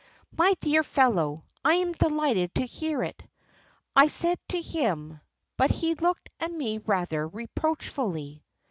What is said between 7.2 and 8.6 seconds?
reproachfully."